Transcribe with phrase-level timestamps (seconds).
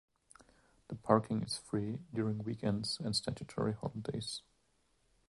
[0.87, 4.41] The parking is free during weekends and statutory holidays.